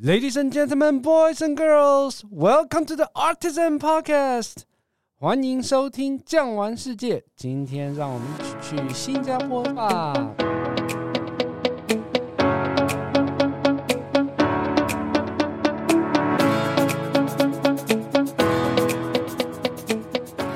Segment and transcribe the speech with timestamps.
[0.00, 4.58] Ladies and gentlemen, boys and girls, welcome to the Artisan Podcast。
[5.18, 7.16] 欢迎收听《酱玩世界》。
[7.34, 10.12] 今天让我们一起去新加坡吧。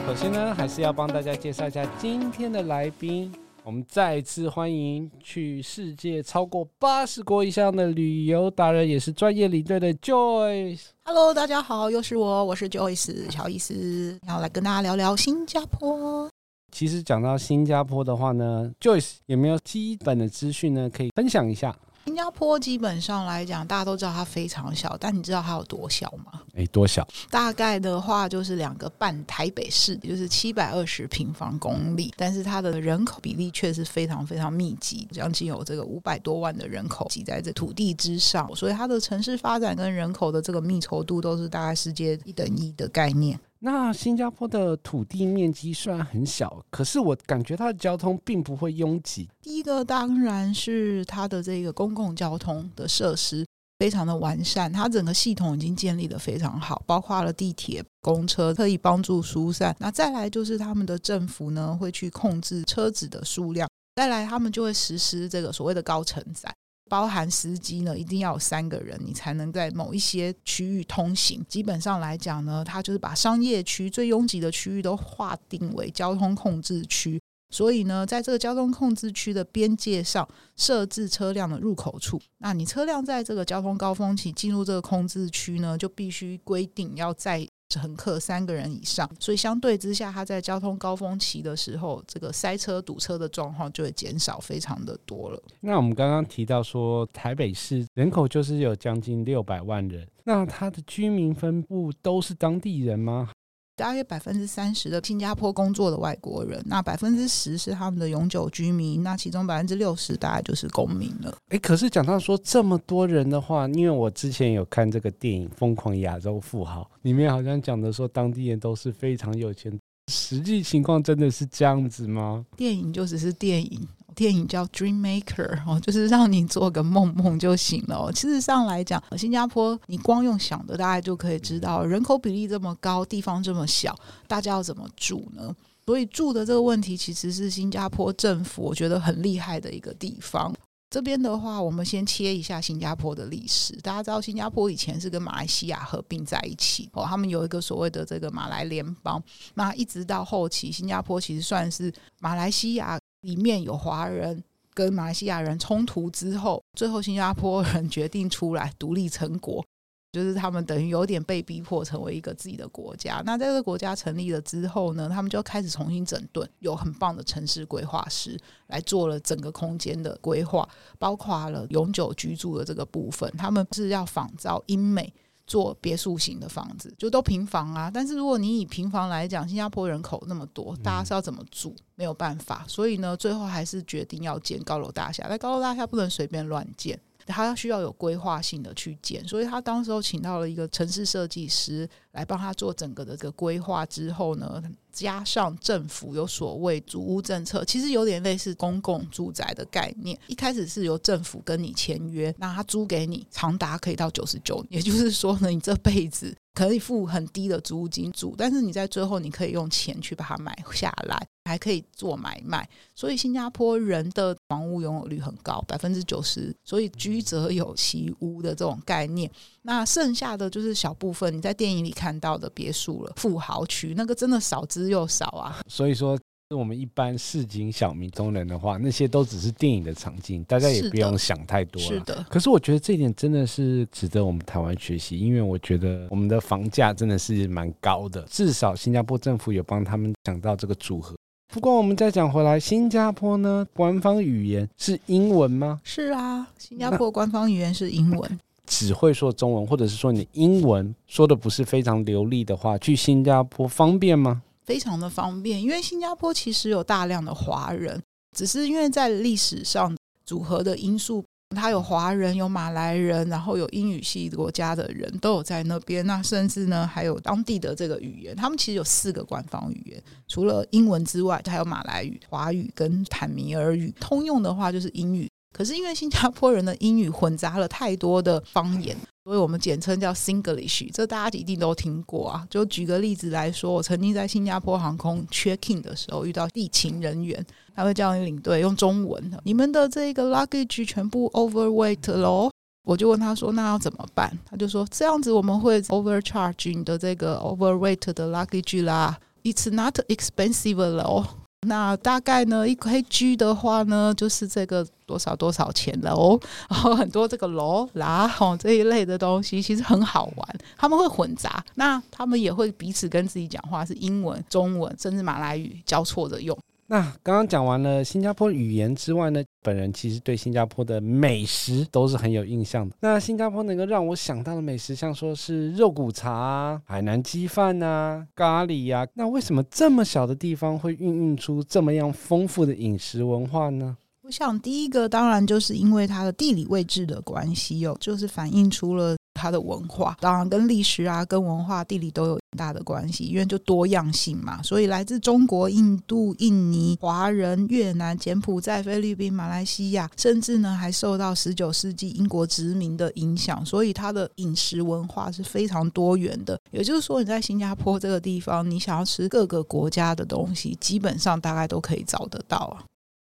[0.07, 3.33] 首先呢，还是要帮大家介绍一下今天的来宾。
[3.65, 10.87] 我们再次欢迎去世界超过八十国以上的旅游达人，也是专业领队的 Joyce。
[11.05, 16.29] Hello，大家好，又是我，我是 Joyce 乔伊斯，要来跟大家聊聊新加坡。
[16.73, 20.91] 其实讲到新加坡的话呢，Joyce 有没有基本的资讯呢？
[20.91, 21.73] 可以分享一下？
[22.05, 26.41] 新加坡基本上来讲，大家都知道它非常小，但你知道它有多小吗？
[26.55, 27.07] 诶，多小？
[27.31, 43.39] 大概的话就是两个半台北市，也就是七百二十平方公里，但是它的人口比例却是非常非常密集，将近有这个五百多万的人口挤在这土地之上，所以它的城市发展跟人口的这个密稠度都是大概世界一等一的概念。
[43.65, 49.29] 那新加坡的土地面积虽然很小，可是我感觉它的交通并不会拥挤。
[49.41, 53.47] 第一个当然是它的这个公共交通的设施
[53.79, 59.75] 非常的完善，它整个系统已经建立的非常好，包括了地铁、公车可以帮助疏散。
[59.79, 66.53] 那再来就是他们的政府呢会去控制车子的数量，再来他们就会实施这个所谓的高承载。
[66.93, 71.43] 包含司机呢，一定要有三个人，你才能在某一些区域通行。
[71.49, 77.19] 基本上来讲呢，它就是把商业区最拥挤的区域都划定为交通控制区。
[77.49, 82.21] 所以呢，在这个交通控制区的边界上设置车辆的入口处。
[82.37, 87.49] 那你车辆在这个交通高峰期进入这个控制区呢，就必须规定要在。
[87.73, 95.43] 乘客三个人以上，所以相对之下，他在交通高峰期的时候，这个塞车堵车的状况就会减少非常的多了。
[95.61, 103.31] 那我们刚刚提到说，台北市人口就是有将近六百万人，那它的居民分布都是当地人吗？
[103.75, 111.37] 大约百分之三十的新加坡工作的外国人，那百分之十是他们的永久居民，那其中百分之六十大概就是公民了。
[111.49, 119.73] 哎，可是讲到说这么多人的话，因为我之前有看这个电影《疯狂亚洲富豪》，里面好像讲的说当地人都是非常有钱，
[120.11, 122.45] 实际情况真的是这样子吗？
[122.57, 123.89] 电影就只是电影。
[124.15, 128.13] 电影叫《Dream Maker》哦，就是让你做个梦 梦就行了哦。
[128.13, 133.95] 其实上来讲，新加坡你光用想的，大概就可以知道，人口比例这么高，地方这么小，
[134.27, 135.55] 大家要怎么住呢？
[135.85, 140.55] 所以住的这个问题，其实是新加坡政府我觉得很厉害的一个地方。
[140.89, 143.75] 这边的话，我们先切一下新加坡的历史。
[143.81, 149.21] 大家知道，新加坡以前是跟马来西亚合并在一起哦，他们有一个所谓的这个马来联邦。
[149.55, 152.99] 那一直到后期，新加坡其实算是马来西亚。
[153.23, 154.43] 里面有华人
[154.75, 159.65] 跟马来西亚人冲突之后，最后新加坡人决定出来独立成国，
[160.13, 163.23] 就是他们等于有点被逼迫成为一个自己的国家。
[163.25, 170.69] 那在这个国家成立了之后呢，他们就开始重新整顿，有很棒的城市规划师来做了整个空间的规划，
[170.99, 175.13] 包括了永久居住的这个部分，他们是要仿照英美。
[175.53, 177.91] 做别墅型的房子，就都平房啊。
[177.93, 181.77] 但是如果你以平房来讲，新加坡人口那么多，大家是要怎么住？
[181.95, 185.27] 没有办法，所以呢，最后还是决定要建高楼大厦。
[185.29, 189.27] 但高楼大厦不能随便乱建，他需要有规划性的去建。
[189.27, 194.63] 所以他当时候请到了一个城市设计师来帮他做整个的这个规划之后呢，
[194.93, 200.19] 加上政府有所谓租屋政策，其实有点类似公共住宅的概念。
[200.27, 212.69] 一开始是由政府跟你签约，那他租给你长达可以到九十九年，也就是说呢，你这辈子可以付很低的租金租，但是你在最后你可以用钱去把它买下来，还可以做买卖。
[212.95, 219.31] 所以新加坡人的房屋拥有率很高，百分之九十，所以居者有其屋的这种概念。
[219.63, 225.61] 那剩下的就是小部分你在电影里看到的别墅了，富豪区那个真的少之又少啊。
[225.69, 226.19] 所以说，
[226.55, 231.89] 我们一般市井小民中人的话，那些都只是电影的场景，大家也不用想太多了。
[231.89, 232.25] 是的。
[232.29, 241.15] 可是我觉得这一点真的是值得我们台湾学习，因为我觉得我们的房价真的是蛮高的，至少新加坡政府有帮他们想到这个组合。
[241.53, 245.81] 不过我们再讲回来，新加坡呢，官方语言是英文吗？
[245.85, 248.41] 是啊，新加坡官方语言是英文。
[248.65, 254.41] 只会说中文，或者是说你英文说的不是非常流利的话，去新加坡方便吗？
[254.65, 258.01] 非常的方便，因为新加坡其实有大量的华人，
[258.37, 261.25] 只是因为在历史上组合的因素，
[261.55, 275.29] 它有华人、有马来人，然后有英语系国家的人都有在那边，那甚至呢还有当地的这个语言，他们其实有四个官方语言，除了英文之外，还有马来语、华语跟坦米尔语，通用的话就是英语。
[275.53, 282.45] 可是因为新加坡人的英语混杂了太多的方言，所以我们简称叫 Singlish，这大家一定都听过啊。
[282.51, 292.51] 就举个例子来说，我曾经在新加坡航空 check in 的时候遇到地勤人员，他会叫你领队用中文：“你们的这个 luggage 全部 overweight 喽。”
[292.85, 299.17] 我就问他说：“那要怎么办？”他就说：“这样子我们会 overcharge 你的这个 overweight 的 luggage 啦。
[299.45, 301.25] It's not expensive 喽。”
[301.65, 306.39] 那大概呢，一 kg 的话呢，就是这个多少多少钱了哦。
[306.69, 310.59] 然后很多这个楼啦吼这一类的东西，其实很好玩。
[310.77, 316.59] 他们会混杂，那他们也会彼此跟自己讲话，是英文、中文，甚至马来语交错着用。
[316.93, 322.95] 那刚刚讲完了新加坡语言之外呢，本人其实对新加坡的美食都是很有印象的。
[323.01, 333.97] 那新加坡能够让我想到的美食，像说是肉骨茶、海南鸡饭啊、咖喱呀、那为什么这么小的地方会孕育出这么样丰富的饮食文化呢？
[334.21, 339.17] 我想第一个当然就是因为它的地理位置的关系哦，就是反映出了。
[339.43, 344.63] 它的文化当然跟历史啊、跟文化、地理都有很大的关系，因为就多样性嘛。
[344.63, 356.57] 所以来自中国、印度、印尼、华人、越南、柬埔寨、菲律宾、马来西亚，甚至呢还受到十九世纪英国殖民的影响，所以它的饮食文化是非常多元的。
[356.71, 362.85] 也就是说，你在新加坡这个地方，你想要吃各个国家的东西，基本上大概都可以找得到啊。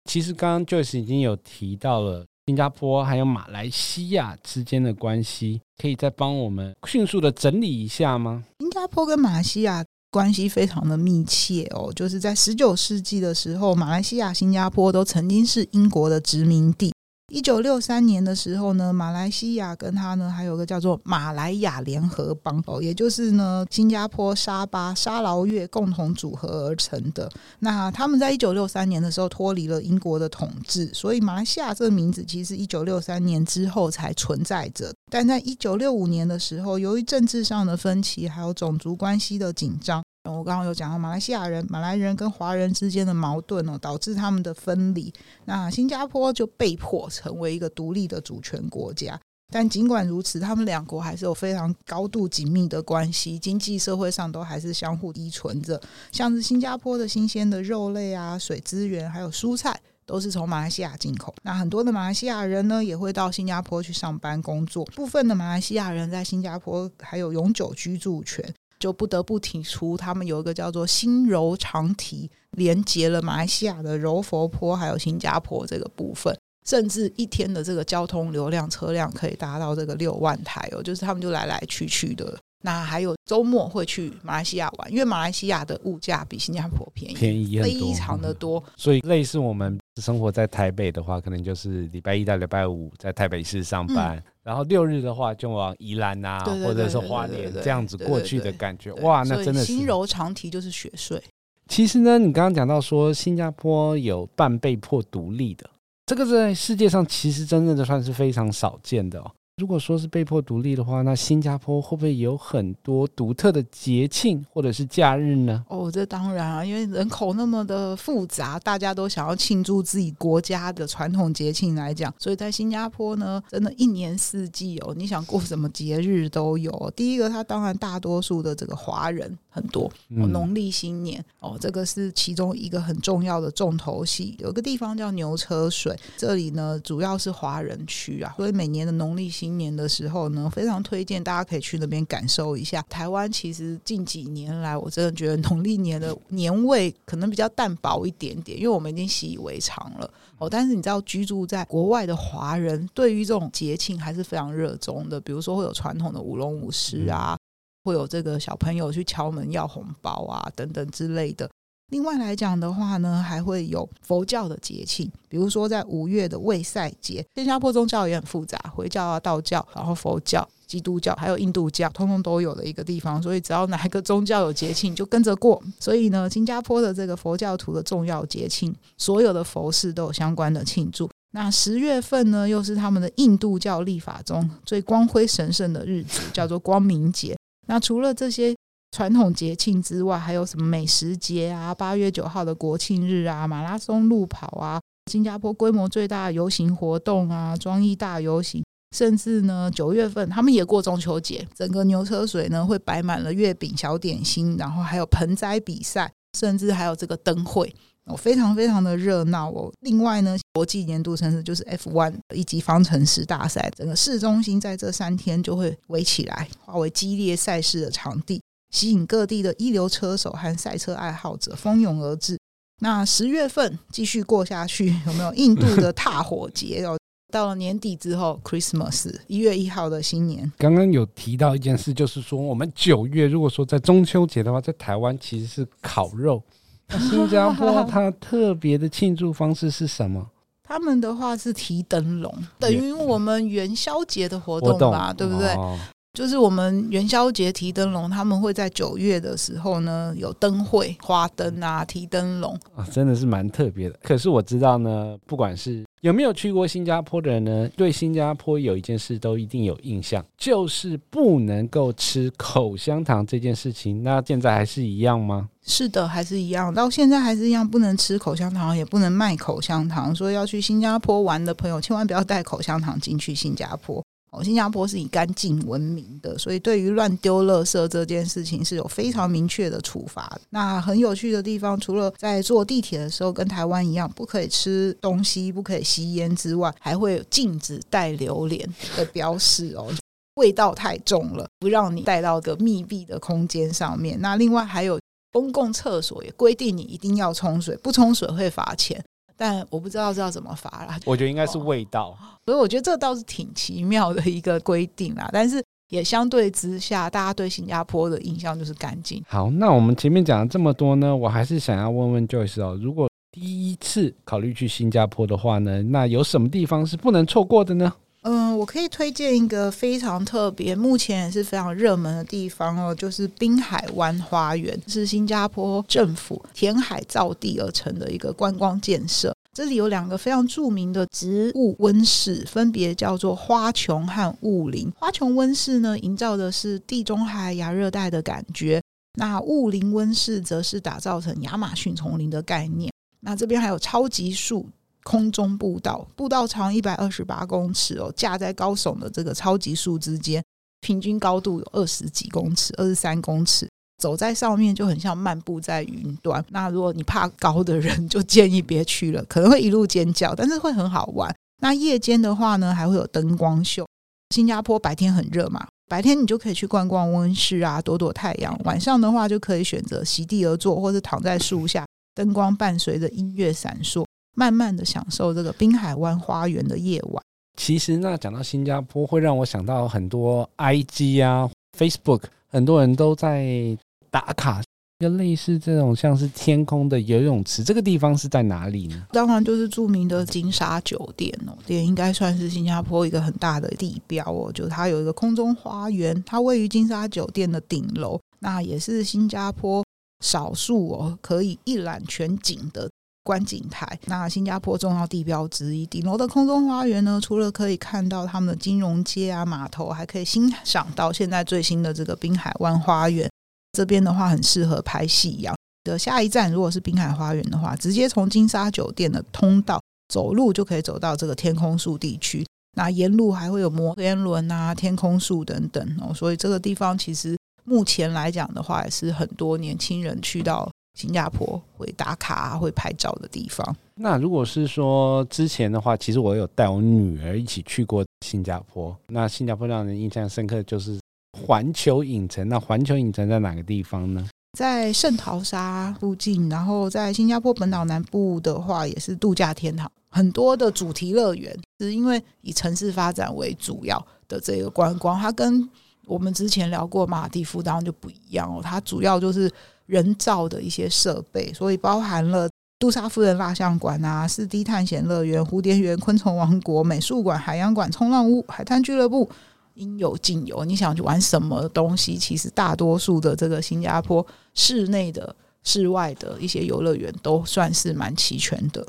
[0.10, 2.26] 其实刚刚 Joyce 已经有提到了。
[2.48, 8.46] 新加坡还有马来西亚之间的关系，可以再帮我们迅速的整理一下吗？
[8.60, 16.94] 新加坡跟马来西亚关系非常的密切哦，就是在十九世纪的时候，马来西亚、新加坡都曾经是英国的殖民地。
[17.30, 27.30] 一九六三年的时候呢，马来西亚跟它呢还有个叫做马来亚联合邦哦，也就是呢新加坡、沙巴、沙劳越共同组合而成的。
[27.60, 34.94] 那他们在一九六三年的时候脱离了英国的统治，所以马来西亚这个名字其实一九六三年之后才存在着。
[35.12, 40.02] 但在一九六五年的时候，由于政治上的分歧还有种族关系的紧张。
[40.32, 45.14] 我刚刚有讲到马来西亚人、马来人跟华人之间的矛盾哦，导致他们的分离。
[45.46, 49.20] 那新加坡就被迫成为一个独立的主权国家。
[49.50, 55.82] 但尽管如此，他们两国还是有非常高度紧密的关系，经济社会上都还是相互依存着。
[56.12, 61.34] 像是新加坡的新鲜的肉类啊、水资源还有蔬菜，都是从马来西亚进口。
[61.44, 64.84] 那很多的马来西亚人呢，也会到新加坡去上班工作。
[64.88, 68.54] 部分的马来西亚人在新加坡还有永久居住权。
[68.80, 82.38] 就不得不提出，他们有一个叫做新柔长堤，连接了马来西亚的柔佛坡还有新加坡这个部分，甚至一天的这个交通流量车辆可以达到这个六万台哦，就是他们就来来去去的。
[82.64, 88.64] 那还有周末会去马来西亚玩，因为马来西亚的物价比新加坡便宜，便宜非常的多。
[88.76, 94.18] 所以类似我们生活在台北的话，可能就是礼拜一到礼拜五在台北市上班。
[94.18, 101.22] 嗯然后六日的话就往宜兰啊，或者是花莲这样子过去的感觉，哇，那真的是新柔长提就是雪隧。
[101.68, 105.70] 其实呢，你刚刚讲到说新加坡有半被迫独立的，
[106.06, 109.30] 这个在世界上其实真正的算是非常少见的哦。
[109.60, 115.66] 如果说是被迫独立的话，那新加坡会不会有很多独特的节庆或者是假日呢？
[115.68, 126.94] 哦，这当然啊，因为人口那么的复杂，大家都想要庆祝自己国家的传统节庆来讲，所以在新加坡呢，真的一年四季哦，你想过什么节日都有。
[126.96, 129.86] 第一个，它当然大多数的这个华人很多，
[130.18, 134.36] 哦，农历新年哦，这个是其中一个很重要的重头戏。
[134.38, 142.82] 有个地方叫牛车水，这里呢主要是华人区啊，所以每年的农历新今年的时候呢，非常推荐大家可以去那边感受一下。
[142.90, 150.50] 台湾其实近几年来，我真的觉得农历年的年味可能比较淡薄一点点，因为我们已经习以为常了哦。
[150.50, 157.38] 但是你知道，居住在国外的华人对于这种节庆还是非常热衷的，比如说会有传统的舞龙舞狮啊，
[157.86, 161.50] 会有这个小朋友去敲门要红包啊等等之类的。
[161.90, 167.26] 另外来讲的话呢，还会有佛教的节庆，比如说在五月的卫赛节。
[167.36, 173.24] 新加坡宗教也很复杂，回教啊、道教，然后佛教、基督教，还有印度教，通通都有的一个地方。
[173.24, 175.64] 所以只要哪一个宗教有节庆，就跟着过。
[175.80, 181.10] 所以呢，新加坡的这个佛教徒的重要节庆，所有的佛寺都有相关的庆祝。
[181.32, 187.38] 那十月份呢，又是他们的印度教历法中最光辉神圣的日子，叫做光明节。
[187.68, 188.54] 那除了这些。
[188.92, 191.74] 传统节庆之外，还有什么美食节啊？
[191.74, 198.64] 八月九号的国庆日啊，马拉松路跑啊，新加坡规模最大的游行活动啊，庄义大游行，
[198.96, 207.74] 甚至呢九月份他们也过中秋节，整个牛车水呢会摆满了月饼、小点心，然后还有盆栽比赛，甚至还有这个灯会。
[208.10, 209.70] 哦，非常非常的热闹哦。
[209.82, 218.42] 另外呢，国际年度城市就是 F1 以及方程式大赛，整个市中心在这三天就会围起来，化为激烈赛事的场地，
[218.78, 222.38] 吸引各地的一流车手和赛车爱好者蜂拥而至。
[222.80, 226.96] 那十月份继续过下去，有没有印度的 踏火节哦？
[227.34, 230.52] 到了年底之后，Christmas 一月一号的新年。
[230.60, 236.44] 刚刚有提到一件事，就是说我们九月如果说在中秋节的话，在台湾其实是烤肉。
[236.90, 240.30] 那新加坡 它特别的庆祝方式是什么？
[240.64, 245.50] 他们的话是提灯笼，等于我们元宵节的活动吧，动对不对？
[245.56, 245.76] 哦、
[246.18, 253.96] 就是我们元宵节提灯笼，他们会在九月的时候呢有灯会、花灯啊、提灯笼啊，真的是蛮特别的。
[254.02, 264.02] 可是我知道呢，不管是有没有去过新加坡的人呢，对新加坡有一件事都一定有印象，就是不能够吃口香糖这件事情。
[264.02, 265.48] 那现在还是一样吗？
[265.62, 270.16] 是的，还是一样，到现在还是一样，不能吃口香糖，也不能卖口香糖。
[270.16, 274.04] 所以要去新加坡玩的朋友，千万不要带口香糖进去新加坡。
[274.32, 280.38] 哦，新加坡是以干净闻名的，所以对于乱丢垃圾这件事情是有非常明确的处罚。
[280.50, 289.88] 那很有趣的地方，除了在坐地铁的时候跟台湾一样不可以吃东西、不可以吸烟之外，还会禁止带榴莲的标示哦。
[290.36, 294.20] 味道太重了，不让你带到个密闭的空间上面。
[294.22, 295.00] 那另外还有。
[295.34, 299.04] 公共厕所也规定你一定要冲水，不冲水会罚钱。
[299.38, 301.00] 但我不知道这要怎么罚啦。
[301.06, 305.30] 我觉得应该是味道，哦，所以我觉得这倒是挺奇妙的一个规定啦。
[305.32, 309.24] 但是也相对之下，大家对新加坡的印象就是干净。
[309.28, 313.42] 好，那我们前面讲了这么多呢，我还是想要问问 Joyce 哦，如果第
[313.72, 317.94] 一次考虑去新加坡的话呢，那有什么地方是不能错过的呢？
[318.30, 329.34] 嗯，我可以推荐一个非常特别，目前也是非常热门的地方哦，就是滨海湾花园，是新加坡政府填海造地而成的一个观光建设。
[329.54, 334.92] 这里有两个非常著名的植物温室，分别叫做花琼和雾林。
[334.98, 338.82] 花琼温室呢，营造的是地中海亚热带的感觉；
[339.18, 342.92] 那雾林温室则是打造成亚马逊丛林的概念。
[343.22, 344.68] 那这边还有超级树。
[345.08, 350.44] 空中步道，步道长一百二十八公尺哦，架在高耸的这个超级树之间，
[350.82, 356.44] 平均高度有二十几公尺，二十三公尺，走在上面就很像漫步在云端。
[356.50, 361.34] 那如果你怕高的人，就建议别去了， 可能会一路尖叫，但是会很好玩。
[361.62, 363.88] 那夜间的话呢，还会有灯光秀。
[364.36, 368.60] 新加坡白天很热嘛，白天你就可以去逛逛温室啊，躲躲太阳。
[368.66, 374.06] 晚上的话，就可以选择席地而坐，或是躺在树下，灯光伴随着音乐闪烁。
[374.38, 377.24] 慢慢的享受这个滨海湾花园的夜晚。
[377.60, 383.76] 其实那讲到新加坡，会让我想到很多 IG 啊、Facebook，很多人都在
[384.12, 384.62] 打卡，
[385.00, 387.64] 就类似这种像是天空的游泳池。
[387.64, 389.08] 这个地方是在哪里呢？
[389.12, 394.52] 当然就是著名的金沙酒店哦，也应该算是新加坡一个很大的地标哦。
[394.54, 399.84] 就它有一个空中花园，它位于金沙酒店的顶楼，那也是新加坡
[400.24, 402.88] 少数哦可以一览全景的。
[403.28, 413.30] 观景台，那新加坡重要地标之一，顶楼的空中花园呢，除了可以看到他们的金融街啊、码头，还可以欣赏到现在最新的这个滨海湾花园。
[413.74, 415.54] 这边的话很适合拍夕阳
[415.84, 416.00] 的。
[416.00, 422.48] 下一站如果是滨海花园的话，直接从金沙酒店的通道走路就可以走到这个天空树地区。
[422.78, 430.72] 那沿路还会有摩天轮啊、天空树等等哦，所以这个地方其实目前来讲的话，也是很多年轻人去到。
[430.98, 433.76] 新加坡会打卡啊，会拍照的地方。
[433.94, 438.96] 那如果是说之前的话，其实我有带我女儿一起去过新加坡。
[439.10, 441.00] 那新加坡让人印象深刻就是
[441.40, 442.50] 环球影城。
[442.50, 444.28] 那环球影城在哪个地方呢？
[444.58, 446.50] 在圣淘沙附近。
[446.50, 451.56] 然后在新加坡本岛南部的话，也是度假天堂，很多的主题乐园。
[451.80, 455.70] 是因为以城市发展为主要的这个观光，它跟
[456.06, 458.62] 我们之前聊过马尔地夫当然就不一样哦。
[458.64, 459.52] 它主要就是。
[459.88, 469.28] 人造的一些设备，所以包含了杜莎夫人蜡像馆啊、四 D 探险乐园、蝴蝶园、昆虫王国、美术馆、海洋馆、冲浪屋、海滩俱乐部，
[469.74, 470.64] 应有尽有。
[470.64, 472.16] 你想去玩什么东西？
[472.16, 478.86] 其实大多数的这个新加坡室内的、室外的一些游乐园都算是蛮齐全的。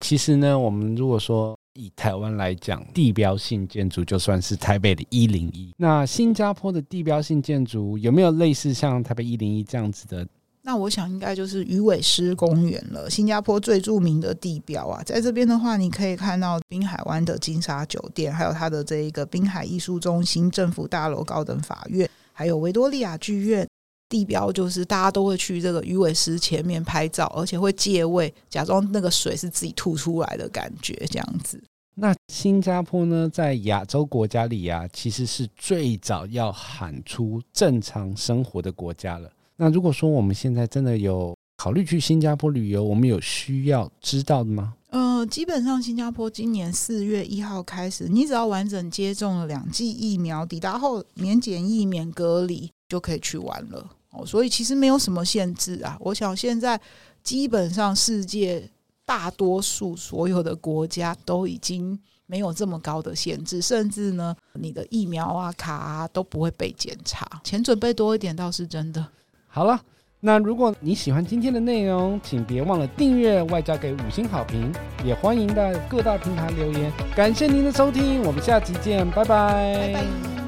[0.00, 1.56] 其实呢，我们如果说。
[1.74, 5.72] 以台湾来讲，地标性建筑就算是台北的一零一。
[5.76, 10.26] 那新加坡的地标性建筑有没有类似像台北一零一这样子的？
[10.62, 15.02] 那我想应该就是鱼尾狮公园了，新加坡最著名的地标啊。
[15.04, 23.66] 在这边的话，你可以看到滨海湾的金沙酒店，还有它的这一个滨海艺术中心、政府大楼、高等法院，还有维多利亚剧院。
[24.10, 31.62] 地标就是大家都会去这个鱼尾狮前面拍照，而且会借位，假装那个水是自己吐出来的感觉，这样子。
[31.94, 39.30] 那新加坡呢，在亚洲国家里啊，其实是最早要喊出正常生活的国家了。
[39.56, 44.74] 那如果说我们现在真的有考虑去新加坡旅游，我们有需要知道的吗？
[44.88, 53.90] 呃，基本上新加坡今年四月一号开始，你只要完整接种了两剂疫苗，抵达后免检疫、免隔离就可以去玩了。
[54.10, 55.96] 哦，所以其实没有什么限制啊。
[56.00, 56.80] 我想现在
[57.22, 58.68] 基本上世界
[59.04, 67.40] 大多数所有的国家都已经没有这么高的限制，甚至呢，你的疫苗啊、卡啊都不会被检查。
[67.44, 69.06] 钱准备多一点倒是真的。
[69.46, 69.80] 好了。
[70.22, 74.70] 那如果你喜欢今天的内容，请别忘了订阅，外加给五星好评，
[75.02, 76.92] 也欢迎在各大平台留言。
[77.16, 79.94] 感谢您的收听，我们下期见，拜拜。
[79.94, 80.39] 拜拜。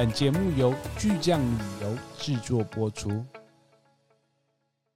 [0.00, 3.22] 本节目由巨匠旅游制作播出。